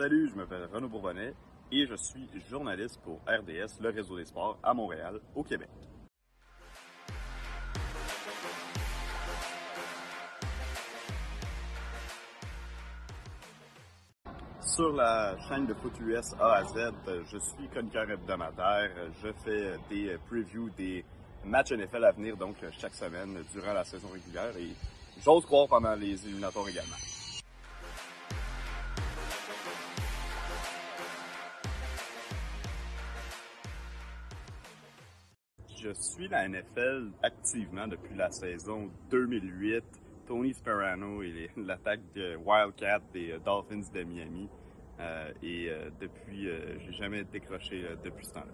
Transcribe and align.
Salut, 0.00 0.30
je 0.30 0.34
m'appelle 0.34 0.66
Renaud 0.72 0.88
Bourbonnet 0.88 1.34
et 1.70 1.86
je 1.86 1.94
suis 1.94 2.26
journaliste 2.48 2.98
pour 3.04 3.20
RDS, 3.28 3.82
le 3.82 3.90
réseau 3.90 4.16
des 4.16 4.24
sports 4.24 4.58
à 4.62 4.72
Montréal, 4.72 5.20
au 5.34 5.42
Québec. 5.42 5.68
Sur 14.62 14.90
la 14.94 15.36
chaîne 15.46 15.66
de 15.66 15.74
foot 15.74 15.92
US 16.00 16.32
A 16.40 16.54
à 16.54 16.64
Z, 16.64 16.92
je 17.30 17.36
suis 17.36 17.68
chroniqueur 17.68 18.10
hebdomadaire. 18.10 18.90
Je 19.22 19.28
fais 19.44 19.76
des 19.90 20.16
previews 20.30 20.70
des 20.78 21.04
matchs 21.44 21.72
NFL 21.72 22.04
à 22.06 22.12
venir, 22.12 22.38
donc 22.38 22.56
chaque 22.80 22.94
semaine 22.94 23.36
durant 23.52 23.74
la 23.74 23.84
saison 23.84 24.08
régulière 24.08 24.56
et 24.56 24.70
j'ose 25.22 25.44
croire 25.44 25.68
pendant 25.68 25.94
les 25.94 26.24
éliminatoires 26.24 26.70
également. 26.70 26.96
Je 35.82 35.94
suis 35.94 36.28
la 36.28 36.46
NFL 36.46 37.10
activement 37.22 37.88
depuis 37.88 38.14
la 38.14 38.30
saison 38.30 38.90
2008. 39.10 39.82
Tony 40.26 40.52
Sperano 40.52 41.22
et 41.22 41.50
l'attaque 41.56 42.02
de 42.14 42.36
Wildcat 42.36 43.00
des 43.14 43.38
Dolphins 43.42 43.90
de 43.94 44.02
Miami. 44.02 44.46
Euh, 44.98 45.32
et 45.42 45.70
euh, 45.70 45.88
depuis, 45.98 46.50
euh, 46.50 46.78
j'ai 46.80 46.92
jamais 46.92 47.24
décroché 47.24 47.82
depuis 48.04 48.26
ce 48.26 48.34
temps-là. 48.34 48.52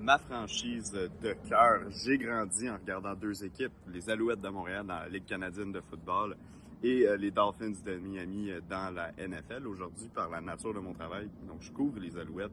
ma 0.00 0.16
franchise 0.16 0.90
de 0.92 1.36
cœur. 1.46 1.82
J'ai 1.90 2.16
grandi 2.16 2.70
en 2.70 2.78
regardant 2.78 3.14
deux 3.14 3.44
équipes, 3.44 3.72
les 3.92 4.08
Alouettes 4.08 4.40
de 4.40 4.48
Montréal 4.48 4.86
dans 4.86 5.00
la 5.00 5.08
Ligue 5.10 5.26
canadienne 5.26 5.70
de 5.70 5.82
football 5.82 6.34
et 6.82 7.06
les 7.18 7.30
Dolphins 7.30 7.72
de 7.84 7.96
Miami 7.98 8.50
dans 8.68 8.94
la 8.94 9.12
NFL. 9.12 9.66
Aujourd'hui, 9.66 10.08
par 10.08 10.30
la 10.30 10.40
nature 10.40 10.74
de 10.74 10.80
mon 10.80 10.94
travail, 10.94 11.28
donc 11.46 11.62
je 11.62 11.72
couvre 11.72 11.98
les 11.98 12.16
Alouettes 12.16 12.52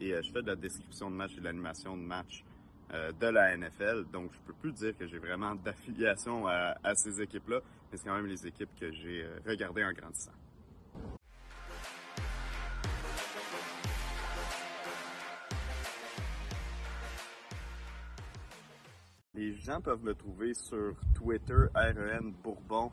et 0.00 0.10
je 0.10 0.32
fais 0.32 0.42
de 0.42 0.48
la 0.48 0.56
description 0.56 1.10
de 1.10 1.16
match 1.16 1.32
et 1.36 1.40
de 1.40 1.44
l'animation 1.44 1.96
de 1.96 2.02
match 2.02 2.44
de 2.90 3.26
la 3.26 3.56
NFL. 3.56 4.06
Donc, 4.12 4.30
je 4.32 4.38
peux 4.46 4.54
plus 4.54 4.72
dire 4.72 4.96
que 4.96 5.06
j'ai 5.06 5.18
vraiment 5.18 5.54
d'affiliation 5.64 6.46
à, 6.46 6.76
à, 6.82 6.94
ces 6.94 7.20
équipes-là, 7.20 7.60
mais 7.90 7.98
c'est 7.98 8.04
quand 8.04 8.16
même 8.16 8.26
les 8.26 8.46
équipes 8.46 8.70
que 8.78 8.90
j'ai 8.90 9.26
regardées 9.46 9.84
en 9.84 9.92
grandissant. 9.92 10.32
Les 19.38 19.54
gens 19.54 19.80
peuvent 19.80 20.02
me 20.02 20.14
trouver 20.14 20.52
sur 20.52 20.96
Twitter, 21.14 21.66
REN 21.72 22.32
Bourbon, 22.42 22.90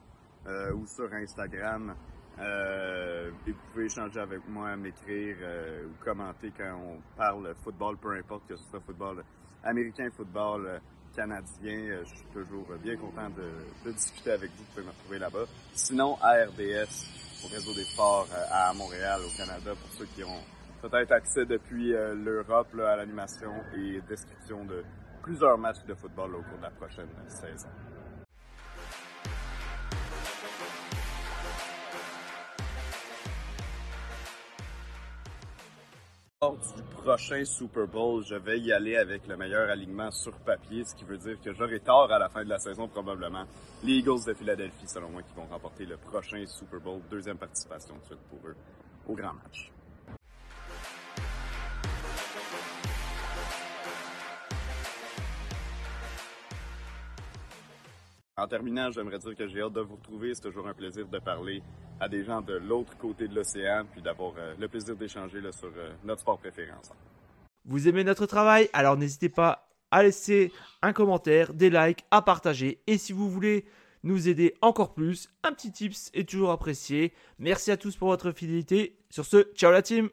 euh, 0.48 0.74
ou 0.74 0.86
sur 0.86 1.12
Instagram. 1.14 1.96
Euh, 2.40 3.32
et 3.48 3.52
vous 3.52 3.58
pouvez 3.72 3.86
échanger 3.86 4.20
avec 4.20 4.48
moi, 4.48 4.76
m'écrire 4.76 5.38
euh, 5.42 5.86
ou 5.88 6.04
commenter 6.04 6.52
quand 6.56 6.76
on 6.76 7.18
parle 7.18 7.54
football, 7.64 7.98
peu 7.98 8.12
importe 8.12 8.46
que 8.48 8.56
ce 8.56 8.64
soit 8.70 8.82
football 8.82 9.24
américain, 9.64 10.10
football 10.16 10.82
canadien. 11.16 12.04
je 12.04 12.16
suis 12.16 12.26
toujours 12.34 12.68
bien 12.84 12.98
content 12.98 13.30
de, 13.30 13.86
de, 13.86 13.92
discuter 13.94 14.32
avec 14.32 14.52
vous. 14.52 14.64
Vous 14.64 14.72
pouvez 14.74 14.86
me 14.86 14.92
retrouver 14.92 15.20
là-bas. 15.20 15.46
Sinon, 15.74 16.18
ARDS, 16.22 17.46
au 17.46 17.48
réseau 17.48 17.74
des 17.74 17.86
sports 17.86 18.28
à 18.52 18.74
Montréal, 18.74 19.22
au 19.26 19.38
Canada, 19.38 19.72
pour 19.72 19.90
ceux 19.98 20.06
qui 20.08 20.24
ont 20.26 20.44
peut-être 20.82 21.14
accès 21.14 21.46
depuis 21.46 21.92
l'Europe 21.92 22.68
à 22.78 22.98
l'animation 22.98 23.54
et 23.78 24.02
description 24.10 24.66
de 24.66 24.84
plusieurs 25.24 25.58
matchs 25.58 25.84
de 25.88 25.96
football 25.96 26.36
au 26.36 26.42
cours 26.44 26.58
de 26.58 26.64
la 26.64 26.70
prochaine 26.72 27.10
saison. 27.30 27.70
Du 36.54 36.84
prochain 37.02 37.44
Super 37.46 37.88
Bowl, 37.88 38.24
je 38.24 38.36
vais 38.36 38.60
y 38.60 38.72
aller 38.72 38.96
avec 38.98 39.28
le 39.28 39.38
meilleur 39.38 39.70
alignement 39.70 40.12
sur 40.12 40.34
papier, 40.34 40.84
ce 40.86 40.94
qui 40.96 41.04
veut 41.04 41.18
dire 41.18 41.38
que 41.42 41.54
j'aurai 41.54 41.80
tort 41.80 42.12
à 42.12 42.20
la 42.20 42.30
fin 42.30 42.44
de 42.44 42.50
la 42.50 42.60
saison 42.60 42.88
probablement. 42.88 43.46
Les 43.84 43.94
Eagles 43.94 44.24
de 44.26 44.34
Philadelphie, 44.34 44.88
selon 44.88 45.10
moi, 45.10 45.22
qui 45.24 45.34
vont 45.36 45.46
remporter 45.46 45.86
le 45.86 45.98
prochain 45.98 46.44
Super 46.46 46.80
Bowl, 46.80 47.00
deuxième 47.10 47.38
participation 47.38 47.96
de 47.96 48.06
suite 48.06 48.20
pour 48.30 48.40
eux 48.48 48.56
au 49.08 49.14
grand 49.14 49.34
match. 49.34 49.72
En 58.38 58.48
terminant, 58.48 58.92
j'aimerais 58.92 59.18
dire 59.18 59.34
que 59.34 59.48
j'ai 59.48 59.62
hâte 59.62 59.72
de 59.72 59.80
vous 59.80 59.96
retrouver. 59.96 60.36
C'est 60.36 60.42
toujours 60.42 60.68
un 60.68 60.74
plaisir 60.74 61.08
de 61.08 61.20
parler 61.20 61.64
à 62.02 62.10
des 62.10 62.26
gens 62.26 62.42
de 62.42 62.56
l'autre 62.56 62.98
côté 62.98 63.30
de 63.30 63.34
l'océan, 63.34 63.86
puis 63.90 64.02
d'avoir 64.02 64.34
euh, 64.38 64.54
le 64.60 64.68
plaisir 64.68 64.94
d'échanger 64.98 65.40
sur 65.54 65.72
euh, 65.78 65.94
notre 66.04 66.20
sport 66.20 66.38
préféré. 66.38 66.72
Vous 67.64 67.88
aimez 67.88 68.04
notre 68.04 68.26
travail? 68.26 68.70
Alors 68.74 68.98
n'hésitez 68.98 69.30
pas 69.30 69.70
à 69.90 70.04
laisser 70.04 70.52
un 70.82 70.92
commentaire, 70.92 71.54
des 71.54 71.70
likes, 71.70 72.04
à 72.12 72.22
partager. 72.22 72.82
Et 72.88 72.98
si 72.98 73.14
vous 73.14 73.30
voulez 73.30 73.64
nous 74.04 74.28
aider 74.28 74.54
encore 74.62 74.94
plus, 74.94 75.30
un 75.44 75.54
petit 75.54 75.72
tips 75.72 76.12
est 76.14 76.28
toujours 76.28 76.52
apprécié. 76.52 77.14
Merci 77.40 77.72
à 77.72 77.78
tous 77.78 77.96
pour 77.96 78.10
votre 78.10 78.34
fidélité. 78.34 79.00
Sur 79.10 79.24
ce, 79.24 79.44
ciao 79.56 79.72
la 79.72 79.82
team 79.82 80.10